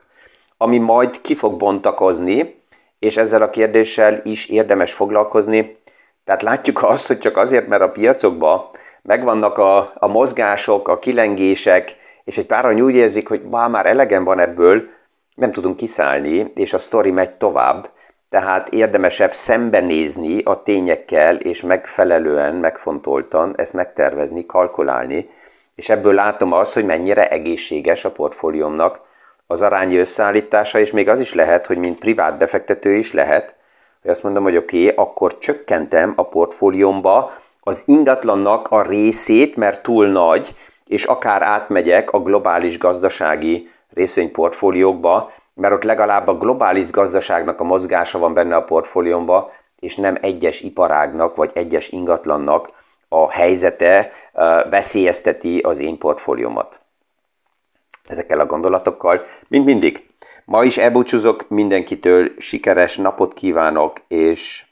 ami 0.57 0.77
majd 0.77 1.21
ki 1.21 1.35
fog 1.35 1.57
bontakozni, 1.57 2.59
és 2.99 3.17
ezzel 3.17 3.41
a 3.41 3.49
kérdéssel 3.49 4.21
is 4.23 4.45
érdemes 4.45 4.93
foglalkozni. 4.93 5.77
Tehát 6.23 6.41
látjuk 6.41 6.83
azt, 6.83 7.07
hogy 7.07 7.17
csak 7.17 7.37
azért, 7.37 7.67
mert 7.67 7.81
a 7.81 7.91
piacokban 7.91 8.69
megvannak 9.01 9.57
a, 9.57 9.91
a 9.95 10.07
mozgások, 10.07 10.87
a 10.87 10.99
kilengések, 10.99 11.95
és 12.23 12.37
egy 12.37 12.45
páran 12.45 12.81
úgy 12.81 12.95
érzik, 12.95 13.27
hogy 13.27 13.41
már 13.41 13.85
elegem 13.85 14.23
van 14.23 14.39
ebből, 14.39 14.83
nem 15.35 15.51
tudunk 15.51 15.75
kiszállni, 15.75 16.51
és 16.55 16.73
a 16.73 16.77
sztori 16.77 17.11
megy 17.11 17.37
tovább, 17.37 17.89
tehát 18.31 18.69
érdemesebb 18.69 19.33
szembenézni 19.33 20.41
a 20.43 20.63
tényekkel, 20.63 21.35
és 21.35 21.61
megfelelően, 21.61 22.55
megfontoltan 22.55 23.53
ezt 23.57 23.73
megtervezni, 23.73 24.45
kalkulálni, 24.45 25.29
és 25.75 25.89
ebből 25.89 26.13
látom 26.13 26.51
azt, 26.51 26.73
hogy 26.73 26.85
mennyire 26.85 27.29
egészséges 27.29 28.05
a 28.05 28.11
portfóliómnak 28.11 29.01
az 29.47 29.61
arányi 29.61 29.97
összeállítása, 29.97 30.79
és 30.79 30.91
még 30.91 31.09
az 31.09 31.19
is 31.19 31.33
lehet, 31.33 31.65
hogy 31.65 31.77
mint 31.77 31.99
privát 31.99 32.37
befektető 32.37 32.95
is 32.95 33.13
lehet, 33.13 33.55
hogy 34.01 34.11
azt 34.11 34.23
mondom, 34.23 34.43
hogy 34.43 34.57
oké, 34.57 34.83
okay, 34.83 35.05
akkor 35.05 35.37
csökkentem 35.37 36.13
a 36.15 36.23
portfóliómba 36.23 37.31
az 37.59 37.83
ingatlannak 37.85 38.67
a 38.67 38.81
részét, 38.81 39.55
mert 39.55 39.83
túl 39.83 40.07
nagy, 40.07 40.55
és 40.87 41.03
akár 41.03 41.41
átmegyek 41.41 42.11
a 42.11 42.19
globális 42.19 42.77
gazdasági 42.77 43.69
részvényportfóliókba, 43.93 45.31
mert 45.61 45.73
ott 45.73 45.83
legalább 45.83 46.27
a 46.27 46.37
globális 46.37 46.91
gazdaságnak 46.91 47.59
a 47.59 47.63
mozgása 47.63 48.19
van 48.19 48.33
benne 48.33 48.55
a 48.55 48.63
portfóliómba, 48.63 49.51
és 49.79 49.95
nem 49.95 50.17
egyes 50.21 50.61
iparágnak 50.61 51.35
vagy 51.35 51.51
egyes 51.53 51.89
ingatlannak 51.89 52.69
a 53.07 53.31
helyzete 53.31 54.11
veszélyezteti 54.69 55.59
az 55.59 55.79
én 55.79 55.97
portfóliómat. 55.97 56.79
Ezekkel 58.07 58.39
a 58.39 58.45
gondolatokkal, 58.45 59.25
mint 59.47 59.65
mindig, 59.65 60.09
ma 60.45 60.63
is 60.63 60.77
elbúcsúzok 60.77 61.49
mindenkitől, 61.49 62.31
sikeres 62.37 62.97
napot 62.97 63.33
kívánok, 63.33 64.01
és 64.07 64.65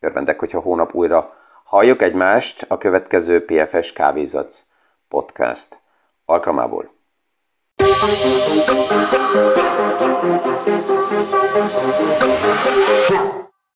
örvendek, 0.00 0.38
hogyha 0.38 0.60
hónap 0.60 0.94
újra 0.94 1.34
halljuk 1.64 2.02
egymást 2.02 2.64
a 2.68 2.78
következő 2.78 3.44
PFS 3.44 3.92
Kávézac 3.92 4.64
podcast 5.08 5.80
alkalmából. 6.24 7.01
Yeah. 13.10 13.41